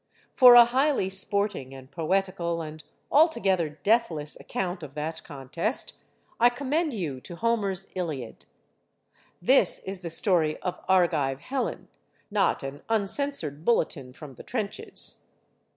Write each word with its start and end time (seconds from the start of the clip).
For 0.35 0.55
a 0.55 0.65
highly 0.65 1.11
sporting 1.11 1.75
and 1.75 1.91
poetical 1.91 2.63
and 2.63 2.83
altogether 3.11 3.69
deathless 3.69 4.35
account 4.39 4.81
of 4.81 4.95
that 4.95 5.23
contest, 5.23 5.93
I 6.39 6.49
commend 6.49 6.95
you 6.95 7.21
to 7.21 7.35
Homer's 7.35 7.91
"Iliad." 7.93 8.45
This 9.43 9.77
is 9.85 9.99
the 9.99 10.09
story 10.09 10.57
of 10.63 10.83
Argive 10.87 11.41
Helen, 11.41 11.87
not 12.31 12.63
an 12.63 12.81
uncensored 12.89 13.63
bulletin 13.63 14.11
from 14.11 14.33
the 14.33 14.43
trenches. 14.43 15.27